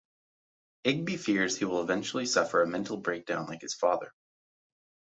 Igby 0.83 1.19
fears 1.19 1.59
he 1.59 1.65
will 1.65 1.83
eventually 1.83 2.25
suffer 2.25 2.63
a 2.63 2.67
mental 2.67 2.97
breakdown 2.97 3.45
like 3.45 3.61
his 3.61 3.75
father. 3.75 4.11